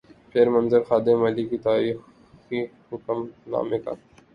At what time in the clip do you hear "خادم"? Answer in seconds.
0.83-1.19